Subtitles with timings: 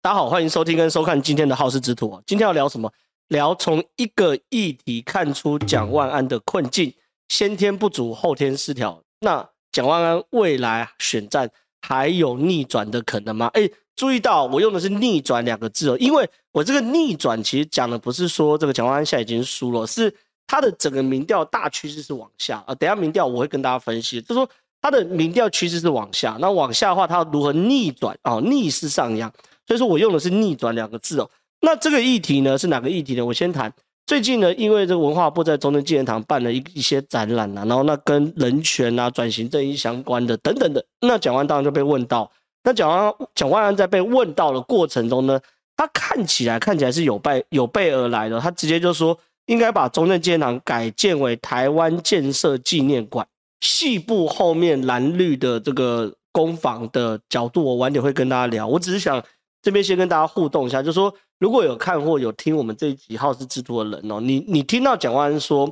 [0.00, 2.22] 大家好，欢迎收听跟收看今天的好事之徒。
[2.24, 2.90] 今天要聊什么？
[3.26, 6.94] 聊从一个议题看出蒋万安的困境，
[7.28, 9.02] 先天不足，后天失调。
[9.20, 11.50] 那蒋万安未来选战
[11.82, 13.50] 还有逆转的可能吗？
[13.54, 20.14] 哎，注意到我用的是逆转两个字哦，因为我这个逆转其实讲的不是说这个蒋万安现在已经输了，是
[20.46, 22.74] 他的整个民调大趋势是往下啊。
[22.76, 24.48] 等下民调我会跟大家分析，就说
[24.80, 28.38] 他的民调趋势是往下，那往下的话，他要如何逆转啊？
[28.40, 29.32] 逆势上扬。
[29.66, 31.28] 所以说我用的是“逆转”两个字哦。
[31.60, 33.26] 那这个议题呢是哪个议题呢？
[33.26, 33.70] 我先谈
[34.06, 42.30] 最近呢，因为这个文化部在中正纪念堂办了一一些展览啊，然后那跟人权啊、转型正义相关的等等的，那蒋万当然就被问到。
[42.62, 45.38] 那蒋万蒋万安在被问到的过程中呢，
[45.76, 53.26] 他看起来看起来是有备有备而来的，他直接就说应该把中正纪念堂改建为台湾建设纪念馆。
[53.60, 58.66] 细部后面蓝绿的这个攻防的角度，我晚点会跟大家聊。
[58.66, 59.22] 我只是想。
[59.60, 65.68] 这边先跟大家互动一下，就说，如果有看或有听我们这一集好事之徒的人哦，你你听到蒋万说，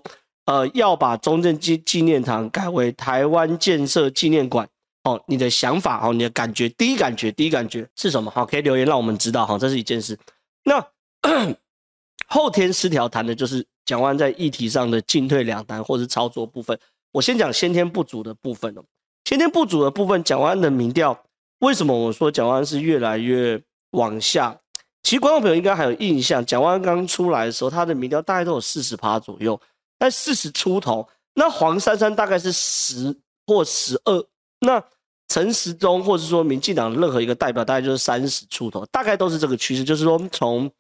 [0.47, 4.69] 呃，要把中正纪纪念堂改为台湾建设纪念馆
[5.05, 8.29] 哦，你的想法哦，你的感觉，第一感觉，第一感觉是什么？
[8.29, 10.19] 好，可以留言让我们知道哈，这是一件事。
[10.65, 10.85] 那
[12.27, 16.77] 后天失调谈的就是蒋万在议题上的进退两难或是操作部分。
[17.13, 18.85] 我先讲先天不足的部分哦，
[19.25, 21.25] 先天不足的部分，蒋万的民调
[21.61, 23.63] 为什么我说蒋万是越来越？
[23.93, 24.55] 往下，
[25.03, 29.59] 其实观众朋友应该还有印象，蒋万刚出来的时候，他的民调大概都有四十趴左右，
[29.99, 31.09] 在四十出头。
[31.33, 34.27] 那黄珊珊大概是十或十二，
[34.61, 34.83] 那
[35.29, 39.83] 陈时中或者说民进党的任何一个代表，大概就是三十出头，大概都是这个趋势。
[39.83, 40.71] 就是说，从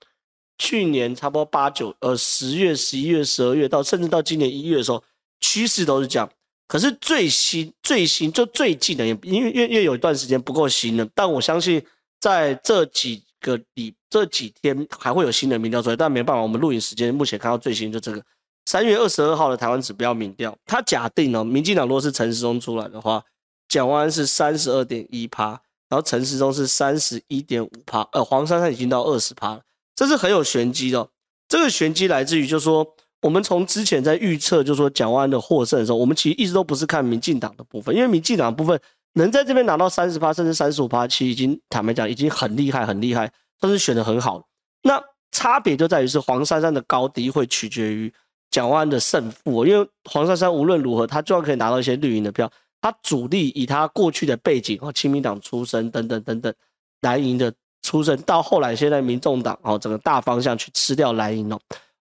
[0.58, 5.02] 去年差不多八九呃十月、十一月、十二月到甚至到今年一月的时候，
[5.40, 6.30] 趋势都是这样。
[6.66, 11.84] 可是最新最新就最近的，因为因为因为有一段时间不够新了，但我相信。
[12.18, 18.20] 在这几个里这几天还会有新的民调出来，但没办法，我们录影时间目前看到最新就这个
[18.64, 23.22] 三月二十二号的台湾指标民调，他假定哦，民进党如果是陈时中出来的话，
[23.68, 25.50] 蒋万是三十二点一趴，
[25.90, 29.60] 然后陈时中是三十一点五趴，呃，黄珊珊已经到二十趴了，
[29.94, 31.06] 这是很有玄机的。
[31.46, 38.80] 这个玄机来自于，就是说我们从之前在预测，就是说蒋万安的获胜的时候，我们其实一直都不是看民进党的部分，因为民进党的部分。
[39.18, 44.46] 能在这边拿到三十趴甚至三十五趴，其实已经坦白讲已经很厉害很厉害，都是选的很好。
[44.82, 48.12] 那差别就在于是黄珊珊的高低会取决于
[48.50, 52.52] 蒋万安的胜负，因为黄珊珊无论如何，他就要可以拿到一些绿营的票，
[52.82, 56.52] 他主力以他过去的背景哦，亲民党出身等等等等，
[57.00, 57.50] 蓝营的
[57.80, 61.58] 出身，到后来现在民众党哦，整个大方向去吃掉蓝营哦。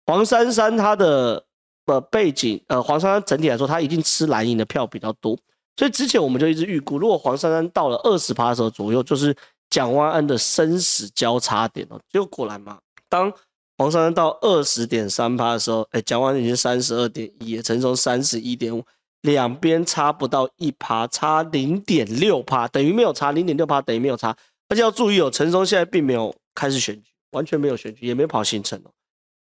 [0.06, 1.44] 黄珊珊他的
[1.86, 5.38] 呃背景呃，黄珊珊整体来说，他一定吃蓝营的票比较多。
[5.76, 9.34] 所以之前我们就一直预估，如果黄珊珊到了二十趴的时候左右，就是
[9.70, 11.98] 蒋万安的生死交叉点哦。
[12.10, 12.78] 结果果然嘛，
[13.08, 13.32] 当
[13.76, 18.84] 黄珊珊到二十点三趴的时候，哎，蒋万安已经三十二点一，陈松三十一点五，
[19.22, 24.36] 两边差不到一趴，差零点六趴，等于没有差零点六趴，等于没有差。
[24.68, 28.90] 而且要注意哦，陈松现在并没有开始选举，完全没有选举，也没跑行程哦。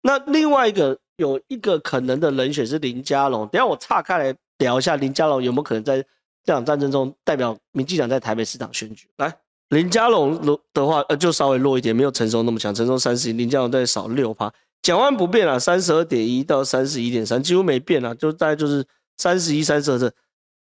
[0.03, 6.05] 那另外一个有一个可能的人选是林佳龙，等下我岔开来聊一下林佳龙有没有可能在。
[6.43, 9.07] 这场战争中，代表民进党在台北市长选举。
[9.19, 9.31] 来，
[9.69, 12.75] 林佳龙的话，呃，就稍微弱一点，没有陈松那么强。
[12.75, 14.51] 陈松三十一，林佳龙再少六趴。
[14.81, 18.83] 蒋万不变了，三十二点一到三十一点三，几乎没变啊，就大概就是
[19.19, 20.11] 三十一、三十二这。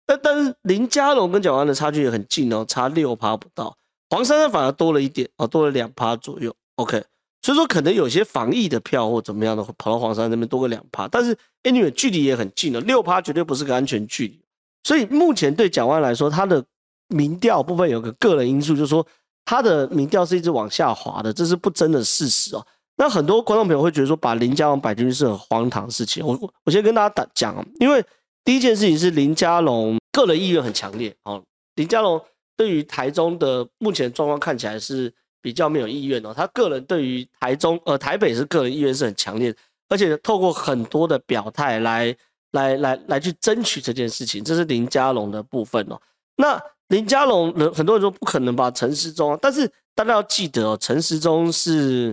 [0.05, 3.75] 但但是林佳龙跟蒋万的差距也很近哦，差六趴不到。
[4.11, 6.55] 黄珊珊反而多了一点哦，多了两趴左右。
[6.77, 7.03] OK，
[7.43, 11.09] 所以说可能有些防疫的票或怎么样的，跑到黄山那边多个两趴。
[11.09, 14.41] 但是 anyway 距离也很近了，六趴绝对不是个安全距离。
[14.83, 16.65] 所以目前对蒋万来说，他的
[17.09, 19.07] 民调部分有个个人因素，就是说
[19.45, 22.67] 他的民调是一直往下滑的，这是不争的事实哦。
[22.97, 26.25] 那很多观众朋友会觉得说，把林佳龙摆进去是很荒唐的事情。
[26.27, 28.05] 我我我先跟大家打讲，因为
[28.45, 31.43] 第一件事情是林佳龙个人意愿很强烈哦。
[31.77, 32.21] 林佳龙
[32.57, 35.11] 对于台中的目前状况看起来是
[35.43, 36.33] 比较没有意愿哦。
[36.35, 39.59] 他个人对于台中呃台北是个人意愿是很强烈的，
[39.89, 42.17] 而且透过很多的表态来。
[42.53, 45.97] 来来来去争取这件事情，这是林佳龙的部分哦。
[46.35, 48.69] 那林佳龙人很多人说不可能吧？
[48.73, 52.13] 陈时中，但是大家要记得哦，陈时中是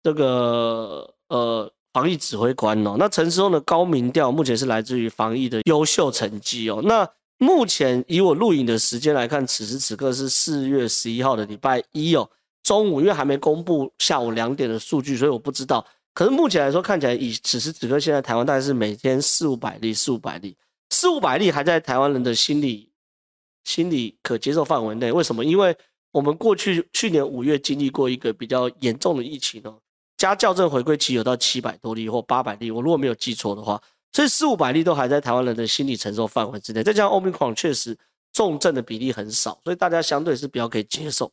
[0.00, 2.94] 这个呃防疫指挥官哦。
[2.96, 6.80] 那陈时中的高民调目前是来自于防疫的优秀成绩哦。
[6.84, 7.04] 那
[7.38, 12.30] 目前以我录影的时间来看，此时此刻是四月十一号的礼拜一哦，
[12.64, 15.86] 中午，因为还没公布下午两点的数据，所以我不知道。
[16.14, 20.56] 可是目前来说，看起来以此时此刻，现在台湾大概是每天四五百例，四五百例，
[20.90, 22.90] 四五百例还在台湾人的心理
[23.64, 25.12] 心理可接受范围内。
[25.12, 25.44] 为什么？
[25.44, 25.76] 因为
[26.10, 29.78] 我们过去去年五月经历过一个比较严重的疫情哦，
[30.16, 33.82] 加校正回归期有到七百多例或八百例，我如果没有记错的话，
[34.12, 36.82] 所以四五百例都还在台湾人的心理承受范围之内。
[36.82, 37.94] 再加上欧米狂确实
[38.32, 41.30] 重症的比例很少，所以大家相对是比较可以接受。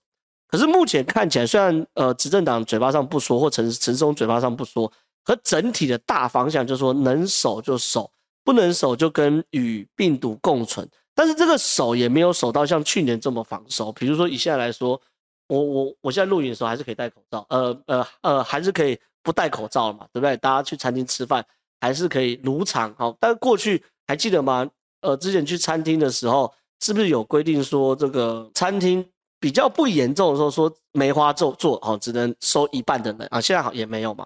[0.52, 4.92] 可是目前看起来，虽然呃执政党嘴巴上不说，或陈陈松嘴巴上不说，
[5.24, 8.12] 可整体的大方向就是说能守就守，
[8.44, 10.86] 不能守就跟与病毒共存。
[11.16, 13.94] 但是这个守也没有守到像去年这么防守。
[13.94, 15.00] 比如说以现在来说，
[15.48, 20.36] 我我我现在录影的时候还是可以戴口罩，呃呃呃还是可以不戴口罩了嘛，对不对？
[20.36, 21.46] 大家去餐厅吃饭
[21.80, 22.94] 还是可以如常。
[22.96, 24.70] 好，但过去还记得吗？
[25.00, 29.06] 呃，之前去餐厅的时候，是不是有规定说这个餐厅？
[29.42, 33.42] 比较不严重的时候，说梅花咒做哦，只能收一半的人啊。
[33.42, 34.26] 现在好也没有嘛。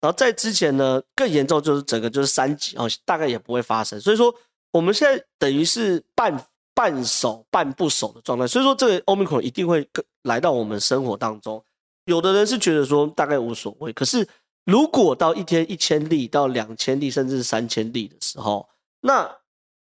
[0.00, 3.98] 然后在之前呢，更严重就是整个就是三级哦，大概也不会发生。
[4.00, 4.34] 所以说
[4.72, 8.44] 我们现在等于是半半守半不守的状态。
[8.44, 9.88] 所以说这个 Omicron 一定会
[10.24, 11.62] 来到我们生活当中。
[12.06, 14.28] 有的人是觉得说大概无所谓，可是
[14.64, 18.68] 如果到一天一千例到两千例甚至是三千例的时候，
[19.00, 19.30] 那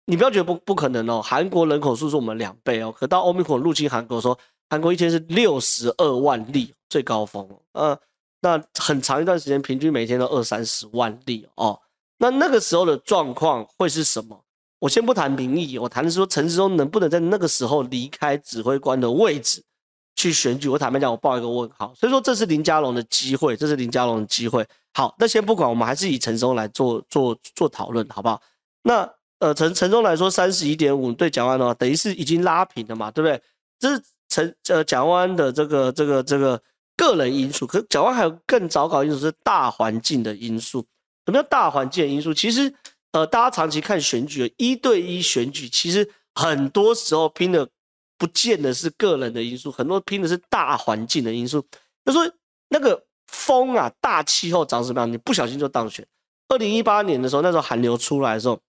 [0.05, 1.19] 你不要觉得不不可能哦。
[1.19, 4.37] 韩国人口数是我们两倍哦，可到 Omicron 入侵韩国的时候。
[4.69, 7.97] 韩国一天是六十二万例最高峰，呃，
[8.41, 11.79] 那很长一段时间平均每天都二三十万例哦。
[12.17, 14.43] 那那个时候的状况会是什么？
[14.79, 19.63] 我先不谈民意，我谈的是说陈时中能不能在那个时候离开指挥官的位置
[20.15, 20.67] 去选举。
[20.67, 21.93] 我坦白讲，我报一个问号。
[21.95, 24.67] 所以说这是林佳龙的机会，这是林佳龙的机会。
[24.93, 28.41] 好，那先不管，我们还是以陈时中来做做做讨论，好不好？
[28.83, 29.09] 那
[29.39, 33.41] 呃，陈陈中来说三十一点五对蒋万安，等于是已经拉平了嘛，对不对？
[33.79, 34.03] 这是。
[34.37, 36.61] 陈呃蒋万安的这个这个这个
[36.95, 40.85] 个人因素，可蒋万还有更糟糕的因素是大环境的因素。
[41.25, 42.31] 什么叫大环境的因素？
[42.31, 42.71] 其实
[43.13, 47.67] 呃，大家长期看选举，一对一选举，其实很多时候拼的
[48.19, 51.65] 不见得是个人的因素，很多拼的是大环境的因素。
[52.05, 52.31] 就说
[52.69, 56.05] 那个风啊，大气候长什么样，你不小心就当选。
[56.49, 58.59] 二零一八年的时候，那时候寒流出来的时候，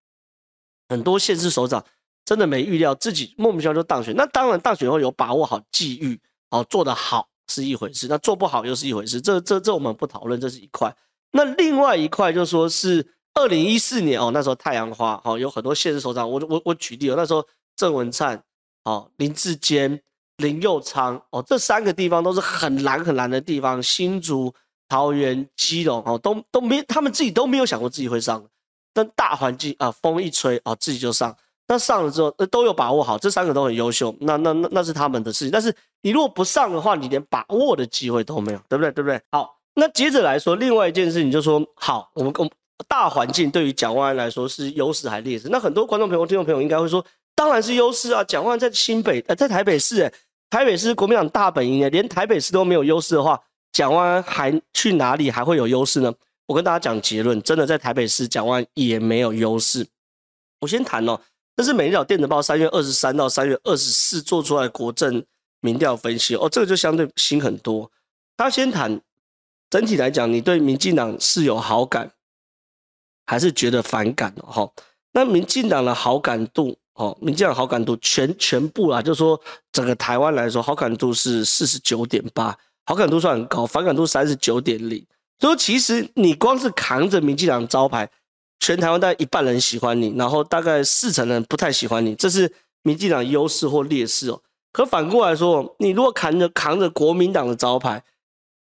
[0.88, 1.84] 很多县市首长。
[2.28, 6.20] 真的没预料自己莫名其妙就当选，那当然当选后有把握好机遇，
[6.50, 10.94] 哦，做得好是一回事，那做不好又是一回事，这这这我们不讨论，这是一块。
[11.30, 17.42] 那另外一块就说是二零一四年哦，那时候太阳花哦，有很多县市首长，我我我举例哦，那时候
[17.74, 18.38] 郑文灿
[18.84, 19.98] 哦，林志坚、
[20.36, 24.52] 林佑昌哦，这三个地方都是很蓝很蓝的地方，新竹、
[24.86, 28.44] 桃园、基隆哦，都都没他们自己都没有想过自己会上，
[28.92, 31.34] 但大环境啊，风一吹哦，自己就上。
[31.70, 35.50] 那上了之后，都有把握好，这三个都很优秀，那那那那是他们的事情。
[35.50, 38.90] 但是你如果不上的话，你连把握的机会都没有，对不对？
[38.90, 39.20] 对不对？
[39.30, 42.50] 好，那接着来说，另外一件事情就是说，好，我们我们
[42.88, 45.48] 大环境对于蒋万安来说是优势还是劣势？
[45.50, 47.04] 那很多观众朋友、听众朋友应该会说，
[47.34, 48.24] 当然是优势啊！
[48.24, 50.12] 蒋万安在新北，呃，在台北市，诶，
[50.48, 53.38] 台北市国民党大本营，诶，连台北市都没有优势的话，
[53.72, 56.10] 蒋万安还去哪里还会有优势呢？
[56.46, 59.86] 我跟大家讲结论，真的在台北市，蒋万安也没有优势。
[60.60, 61.20] 我先谈哦。
[61.58, 65.20] 这是《每日电子报》三月二十三到三月二十四做出来国政
[65.58, 67.90] 民调分析哦，这个就相对新很多。
[68.36, 69.00] 他先谈
[69.68, 72.08] 整体来讲，你对民进党是有好感，
[73.26, 74.72] 还是觉得反感哦？
[75.10, 79.40] 那民进党的好感度哦，民进党好感度全全部啊，就是说
[79.72, 85.04] 整个台湾来说，好感度是四十九点八，好感度算很高，反感度三十九点零。
[85.40, 88.08] 所以其实你光是扛着民进党招牌。
[88.60, 94.40] 全台湾大概一半人喜欢你，然后大概四成人不太喜欢你，这是民进党优势或劣势哦。
[94.72, 98.02] 可反过来说，你如果扛着扛着国民党的招牌，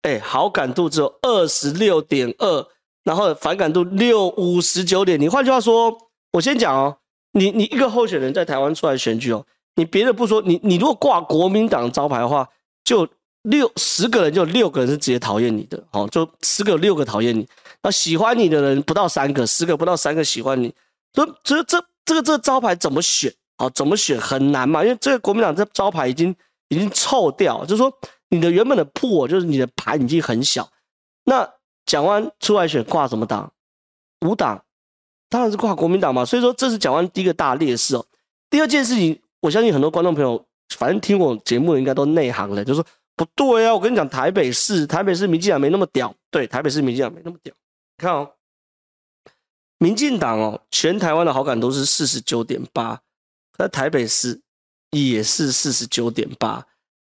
[0.04, 2.68] 哎，好感度只有二十六点二，
[3.04, 5.20] 然后反感度六五十九点。
[5.20, 5.96] 你换句话说，
[6.32, 6.98] 我先讲哦，
[7.34, 12.48] 你你一个候选人在台湾出来选举哦，你别的不说，你你如果挂国民党招牌的话，
[12.84, 13.08] 就
[13.44, 17.48] 六十个人就六个人是直接讨厌你的，哦，就十个六个讨厌你。
[17.84, 20.74] 那喜欢你的人不到三个，十个不到三个喜欢你，
[21.14, 23.70] 所以这这这个这个招牌怎么选啊？
[23.70, 24.84] 怎么选很难嘛？
[24.84, 26.36] 因为这个国民党这招牌已经
[26.70, 27.92] 已经臭掉，就是说
[28.30, 30.70] 你的原本的铺就是你的盘已经很小。
[31.24, 31.50] 那
[31.86, 33.52] 蒋万出来选挂什么党？
[34.26, 34.64] 五党，
[35.30, 36.26] 当然是挂国民党嘛。
[36.26, 38.06] 所以说这是蒋万第一个大劣势哦。
[38.50, 40.44] 第二件事情，我相信很多观众朋友，
[40.76, 43.74] 反正听我节目的应该都内行了，就是说不对啊。
[43.74, 47.54] 我跟你讲，台北市台北市民进党没那么屌，对，台北市民进党没那么屌。
[47.98, 48.32] 看哦，
[49.80, 53.02] 民进党哦，全台湾的好感度是四十九点八，
[53.58, 54.40] 在台北市
[54.92, 56.66] 也是四十九点八，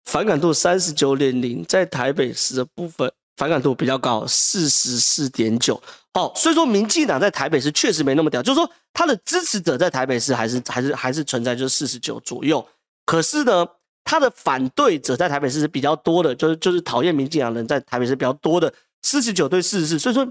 [0.04, 5.80] 反感度三十九点零，在台北市的部分反感度比较高，四十四点九。
[6.14, 12.66] 哦，所以说民进党在台北市确实没那么屌，就是说他的支持者在台北市还是还是还是存在，就是四十九左右。
[13.06, 13.66] 可是呢，
[14.02, 18.72] 他的反对者在台北市是比较多的，就是就是讨厌民进党人在台北市比较多的，
[19.02, 19.98] 四十九对四十四。
[19.98, 20.26] 所以说，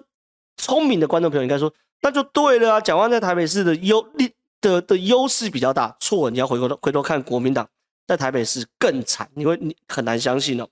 [0.69, 2.79] 聪明的观众朋友应该说，那就对了啊。
[2.79, 7.67] 蒋万在台北市的优利的的优势比较大，错，你要回过头回头看国民党
[8.05, 10.67] 在台北市更惨，你会你很难相信哦。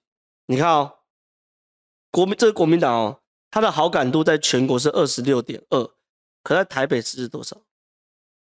[0.46, 0.92] 你看哦，
[2.12, 5.90] 国民这个国民党哦，他的好感度在全国是二十六点二，
[6.44, 7.58] 可在台北市是多少？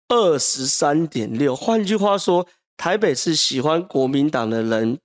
[0.09, 1.57] 二十三点六。
[1.57, 2.47] 换句话说。
[2.75, 4.99] 台北市喜欢国民党的人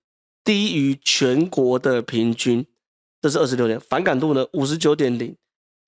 [0.44, 2.66] 低于全国的平均，
[3.22, 3.80] 这是二十六点。
[3.80, 5.36] 反感度呢，五十九点零。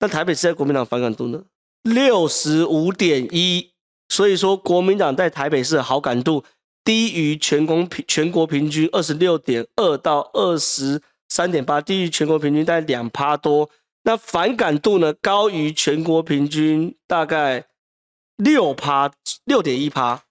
[0.00, 1.42] 那台北市在国民党反感度呢，
[1.82, 3.70] 六十五点一。
[4.08, 6.42] 所以说，国民党在台北市的好感度
[6.82, 13.70] 低于全国平全国平均二十六点二到二十三点八，低于全国平均大概两趴多。
[14.02, 17.66] 那反感度呢，高于全国平均大概
[18.34, 19.12] 六趴，
[19.44, 20.24] 六点一趴。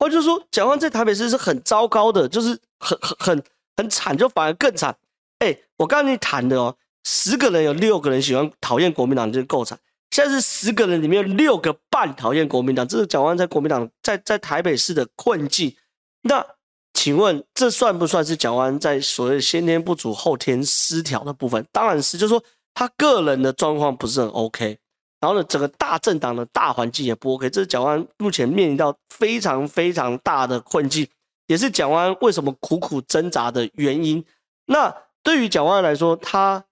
[0.00, 3.44] 我就说，蒋万在台北市是很糟糕的，就是很很很
[3.76, 4.96] 很惨，就反而更惨。
[5.38, 9.78] 哎、欸，我刚才你谈的哦，十个人有六个人喜欢讨厌国民党，就够惨。
[10.10, 15.74] 现在是十个人里面有六个半讨厌国民党，这是蒋万在国民党在在台北市的困境。
[16.22, 16.44] 那
[16.92, 21.64] 请问，这算不算是蒋万在所谓先天不足后天失调的部分？
[21.70, 22.42] 当然是，就是说
[22.74, 24.76] 他个人的状况不是很 OK。
[25.20, 31.06] 然后呢，整个大政党的大环境也不 OK，这是蒋万目前面临到非常非常大的困境，
[31.46, 34.24] 也是蒋万为什么苦苦挣扎的原因。
[34.66, 34.92] 那
[35.22, 36.64] 对于蒋万来说，他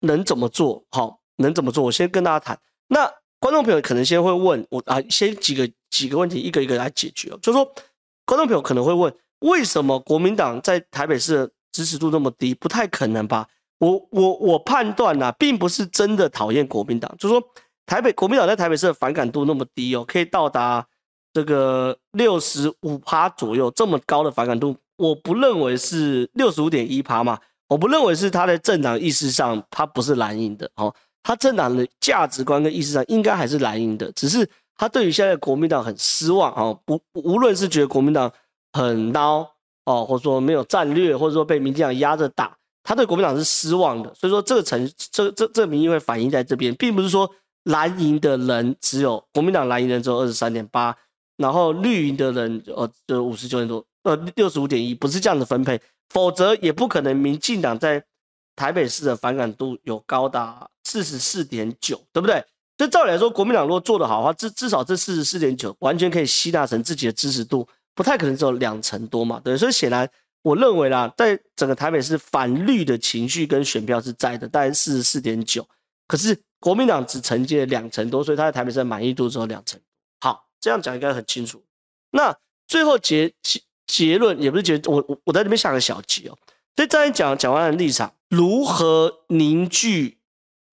[0.00, 0.84] 能怎么做？
[0.90, 1.84] 好，能怎么做？
[1.84, 2.58] 我先跟大家谈。
[2.88, 7.28] 那观众朋友可能先会问我啊，先几个几个问题，一个一个来解决。
[7.42, 7.64] 就是说，
[8.24, 12.54] 观众朋友可能会问，为什么国民党在台北市的支持度那么低？
[12.54, 13.48] 不太可能吧？
[13.78, 17.42] 我我我判断呐、啊，并不是真的讨厌国民党，就是说。
[17.88, 20.84] 台北国民党在台北市的反感度那么低哦，可以到达
[21.32, 38.30] 这个六十五趴左右，这么高的反感度，我不认为是六十五点一趴嘛，我不认为是他在政党意识上他不是蓝营的哦，他政党的价值观跟意识上应该还是蓝营的，只是他对于现在国民党很失望哦，不无论是觉得国民党
[38.72, 39.46] 很孬
[39.84, 47.30] 哦，或者说没有战略，或者说被民进党压着打，他对国民党是失望的，所以说这个成这这这民意会反映在这边，并不是说。
[47.66, 50.96] 蓝营的人只有国民党蓝营人只有二十三点八，
[51.36, 58.02] 然后绿营的人呃就五十九点多，呃六十五点一，不是这样的分配，否则也不可能民进党在
[58.54, 62.42] 台北市的反感度有高达四十四点九，对不对？
[62.78, 69.56] 所以照理来说，国民党如果做得好的话，至至少这四十四点九完全可以吸纳成自己的支持度，不太可能只有两成多嘛，对。
[69.56, 70.08] 所以显然，
[70.42, 75.66] 我认为啦，在整个台北市反绿的情绪跟选票是在的，大概四十四点九，
[76.08, 76.38] 可是。
[76.58, 79.78] 国民党只承接了两成多，所以他在台北市的满意度只有两成。
[80.66, 81.62] 这样讲应该很清楚。
[82.10, 86.36] 那最后结结结论也不是结，我我在这边下个小结哦。
[86.74, 90.18] 所以再讲蒋万安的立场，如何凝聚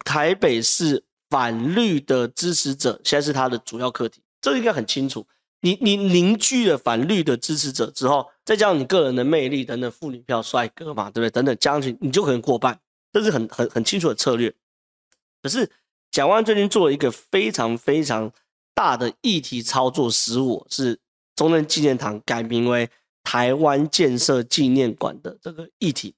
[0.03, 4.23] 台北市反绿的支持者，现在是他的主要课题。
[4.41, 5.27] 这个应该很清楚。
[5.61, 11.29] 你你凝聚了反绿的支持者之后，再加上你个人的魅力等等，妇女票、帅哥嘛，对不对？
[11.29, 12.79] 等等加上去，你就可能过半。
[13.11, 14.51] 这是很很很清楚的策略。
[15.43, 15.69] 可是
[16.09, 18.31] 蒋万最近做了一个非常非常
[18.73, 20.99] 大的议题操作失误，是
[21.35, 22.89] 中正纪念堂改名为
[23.23, 26.15] 台湾建设纪念馆的这个议题。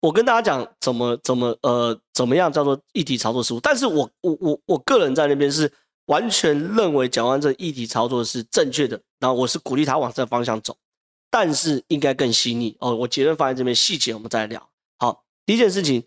[0.00, 5.70] 我跟大家讲怎么怎么呃怎么样叫做议题操作失误，但是我我我我个人在那边是
[6.06, 10.76] 完全认为蒋万安这议题操作是正确的，然后我是鼓励他往这方向走，
[11.30, 12.94] 但是应该更细腻哦。
[12.94, 14.68] 我结论放在这边，细节我们再聊。
[14.98, 16.04] 好，第一件事情。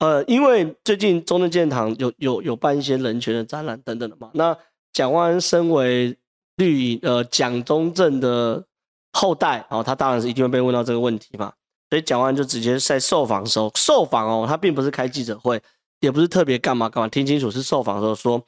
[0.00, 4.54] 呃，因为最近中正纪念堂有有有办一些人权的展览等等的嘛，那
[4.94, 6.16] 蒋万安身为
[6.56, 8.64] 绿呃蒋中正的
[9.12, 11.52] 后代，哦，他当然是一定会被问到这个问题嘛，
[11.90, 15.60] 所以蒋万安就直接在受访的时候受访哦，他并不是开记者会，
[16.00, 18.42] 也不是特别干嘛干嘛，听清楚是受访的时候说，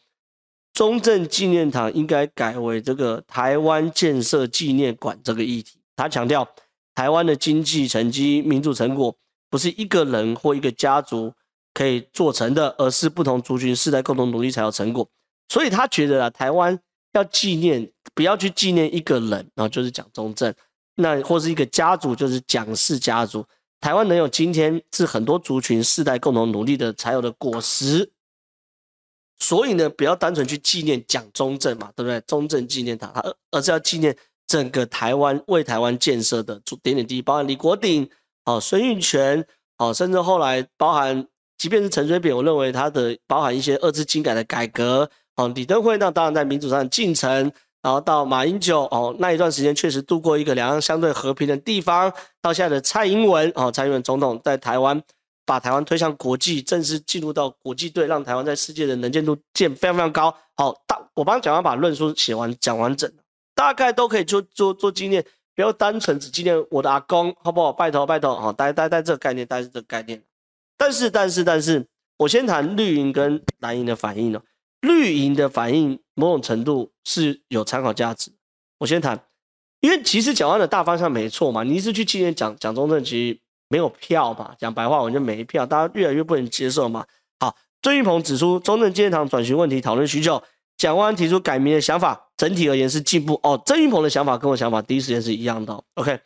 [0.72, 6.48] 中正纪念堂应该改为这个台湾建设纪念馆这个议题，他强调
[6.94, 9.14] 台湾的经济成绩、民主成果。
[9.48, 11.32] 不是一个人或一个家族
[11.72, 15.08] 可以做成的，而是不同族群世代共同努力才有成果。
[15.48, 16.78] 所以他觉得啊，台湾
[17.12, 20.52] 要纪念，不要去纪念一个人，然后就是蒋中正，
[20.94, 23.46] 那或是一个家族，就是蒋氏家族。
[23.80, 28.10] 台湾能有今天，是很多族群世代共同努力的才有的果实。
[29.38, 32.20] 所以呢，不要单纯去纪念蒋中正嘛，对不对？
[32.22, 38.08] 中正纪念堂，而而是要纪念整个台湾为台湾建设的点点滴滴，包含李国鼎。
[38.46, 39.44] 哦，孙运权，
[39.76, 41.26] 哦，甚至后来包含，
[41.58, 47.30] 即便是陈水扁，我认为他的包含一些二次金改的改革，哦，李登辉那当然在民主上进程，
[47.82, 55.00] 然后到马英九哦那一段时间确实度过一个两岸相对和平的地方，到现在的蔡英文哦，蔡英文总统在台湾
[55.44, 60.34] 把台湾推向国际，正式进入到国际队，让台湾在世界的能见度见非常非常高。
[60.56, 63.10] 好，大我帮蒋万把论述写完讲完整，
[63.54, 65.22] 大概都可以做做做纪念，
[65.54, 67.70] 不要单纯只纪念我的阿公，好不好？
[67.72, 70.22] 拜托拜托，好，大家大家这个概念，大概是这个概念。
[70.78, 74.42] 但是但是但是，我先谈绿营跟蓝营的反应哦。
[74.86, 78.30] 绿营的反应某种程度是有参考价值。
[78.78, 79.20] 我先谈，
[79.80, 83.38] 因为其实蒋万的大方向没错嘛，你一直去纪念蒋蒋中正，其实
[83.68, 84.54] 没有票嘛。
[84.58, 87.04] 讲白话，我就没票，大家越来越不能接受嘛。
[87.40, 90.42] 好，郑运鹏指出中正纪念堂转型问题讨论许久，
[90.76, 93.60] 蒋万提出改名的想法，整体而言是进步哦。
[93.64, 96.20] 郑运鹏的想法跟我想法第一时间是一样的，OK。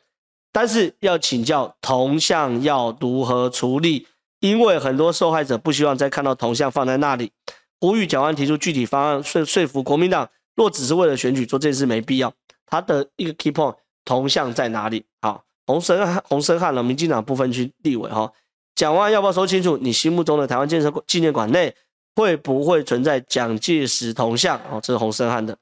[0.53, 4.09] 但是要请教铜像要如何处理，
[4.41, 7.31] 因为很多受害者不希望再看到铜像放在那里。
[7.81, 12.33] 呼吁蒋万提出具体方案说说服国民党，若只是为了选举做这件事没必要。
[12.67, 15.05] 他的一个 key point，铜像在哪里？
[15.23, 18.31] 好，洪申翰洪森汉了，民进党不分区立委哈，
[18.77, 19.77] 蒋万要不要说清楚？
[19.79, 21.75] 你心目中的台湾建设纪念馆内
[22.15, 24.61] 会不会存在蒋介石铜像？
[24.71, 25.57] 哦，这是洪森汉的。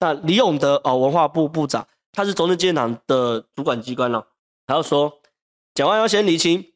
[0.00, 4.26] 那李永德哦，文化部部长，他是中正纪念堂的主管机关了，
[4.66, 5.20] 他要说
[5.72, 6.72] 蒋万要先厘清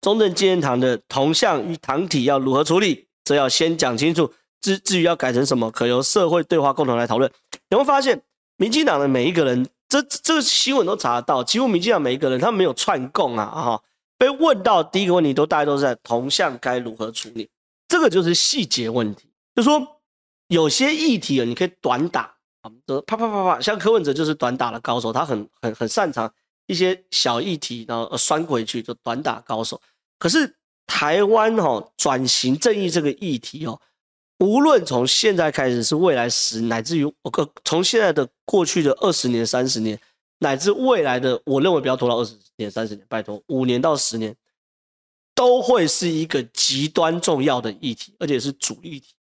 [0.00, 3.08] 中正纪念堂的铜像与堂体要如何处理。
[3.34, 7.30] 要先讲清楚，至至于要改成什么，可由社会对话共同来讨论。
[7.70, 8.22] 有没有发现，
[8.56, 13.82] 民进党的每一个人，这这个新闻都查得到，几乎民进党每一个人，他没有串供啊，哈，
[14.16, 17.48] 被问到第一个问题，都大概都是在同向该如何处理，
[17.88, 19.28] 这个就是细节问题。
[19.54, 20.00] 就说
[20.48, 22.70] 有些议题啊，你可以短打啊，
[23.06, 26.32] 啪啪啪啪，像柯文哲就是短打的高手，他很很很擅长
[26.66, 29.80] 一些小议题，然后拴回去就短打高手，
[30.18, 30.54] 可是。
[30.94, 33.80] 台湾哈转型正义这个议题哦，
[34.40, 39.98] 无论从现在开始是未来十，乃至于我个从现在的过去的二十年、三十年，
[40.40, 44.36] 乃至未来的，我认为不要拖到二十年、三十年，拜托五年到十年，
[45.34, 49.14] 都会是一个极端重要的议题，而且是主议题。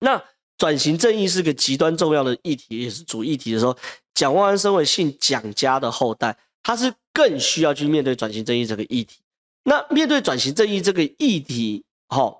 [0.00, 0.22] 那
[0.58, 3.74] 转型正义是个极端重要的议题，也是主议题的时候，
[4.14, 9.23] 蒋万安身为姓蒋家的后代，他是更需要去面对转型正义这个议题。
[9.64, 12.36] 那面对转型正义这个议题，哈，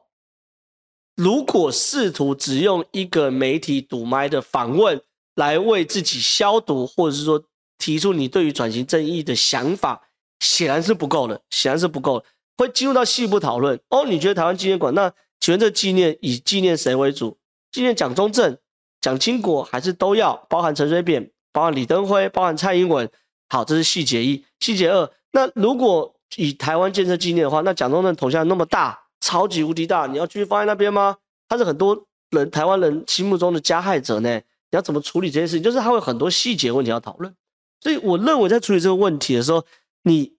[1.16, 5.02] 如果试图只用一个媒体堵麦的访问
[5.34, 7.42] 来为自己消毒，或者是说
[7.78, 10.08] 提出你对于转型正义的想法，
[10.40, 12.26] 显然是不够的，显然是不够的。
[12.56, 13.80] 会进入到细部讨论。
[13.88, 14.94] 哦，你觉得台湾纪念馆？
[14.94, 17.36] 那请问这纪念以纪念谁为主？
[17.72, 18.56] 纪念蒋中正、
[19.00, 23.10] 蒋经国，还是都要包含陈水扁、包含李登辉、包含蔡英文？
[23.48, 24.44] 好，这是细节一。
[24.60, 31.16] 细节二，那如果以台湾建设纪念的话，那蒋中正头像那么大，超级无敌大，你要继续放在那边吗？
[31.48, 35.62] 他是很多人台湾人心目中的加害者呢，你要怎么处理这件事情？
[35.62, 37.34] 就是他会有很多细节问题要讨论。
[37.80, 39.64] 所以我认为在处理这个问题的时候，
[40.02, 40.34] 你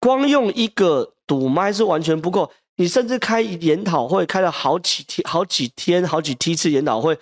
[0.00, 7.18] 光用一个堵麦是完全不够，你甚至开研讨会，开了好几天、好几天、好几梯次研讨会，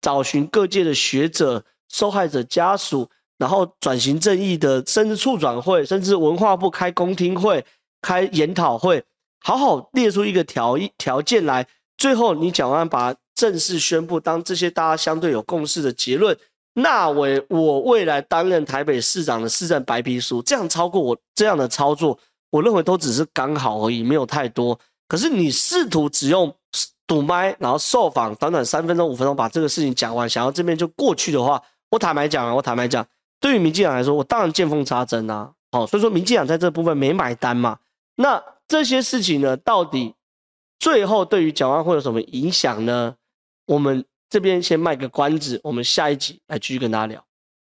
[0.00, 3.08] 找寻各界的学者、受害者家属。
[3.38, 7.64] 然后转型正义的，甚至促转会，甚至文化部开公听会、
[8.00, 9.02] 开研讨会，
[9.42, 11.66] 好好列出一个条条件来。
[11.96, 16.36] 最后你讲完把正式宣布，当这些大家相对有共识的结论，
[16.74, 20.42] 纳为我未来担任台北市长的市政白皮书。
[20.42, 22.18] 这样超过我这样的操作，
[22.50, 24.78] 我认为都只是刚好而已，没有太多。
[25.06, 26.52] 可是你试图只用
[27.06, 33.06] 堵麦，然后受访短短三分钟、五分钟把这个事情讲完，想要这边就过去的话，我坦白讲啊，我坦白讲。
[33.44, 37.78] 对于民进党来说，我当然见缝插针啊，好，所以说民进党在这部分没买单嘛。
[38.14, 40.14] 那这些事情呢，到底
[40.78, 43.16] 最后对于蒋万会有什么影响呢？
[43.66, 47.22] 我们这边先卖个关子，我们下一集来继续跟大家聊。